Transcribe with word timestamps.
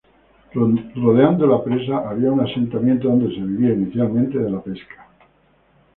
Rodeando 1.03 1.45
la 1.45 1.63
presa 1.63 2.09
había 2.09 2.31
un 2.31 2.39
asentamiento 2.41 3.07
donde 3.07 3.35
se 3.35 3.39
vivía 3.41 3.69
inicialmente 3.75 4.39
de 4.39 4.49
la 4.49 4.63
pesca. 4.63 5.07